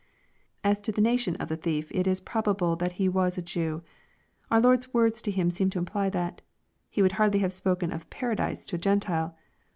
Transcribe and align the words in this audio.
As 0.63 0.81
to 0.81 0.91
the 0.91 0.99
nation 0.99 1.35
of 1.35 1.47
the 1.47 1.55
thief, 1.55 1.91
it 1.91 2.07
is 2.07 2.21
probable 2.21 2.75
that 2.75 2.93
he 2.93 3.07
was 3.07 3.37
a 3.37 3.41
Jew. 3.43 3.83
Our 4.49 4.59
Lord's 4.59 4.91
words 4.95 5.21
to 5.21 5.29
him 5.29 5.51
seem 5.51 5.69
to 5.69 5.77
imply 5.77 6.09
that 6.09 6.41
He 6.89 7.03
would 7.03 7.11
hardly 7.21 7.37
have 7.41 7.53
spoken 7.53 7.91
of" 7.93 8.09
paradise" 8.09 8.65
to 8.65 8.77
a 8.77 8.79
G 8.79 8.89
entile. 8.89 9.35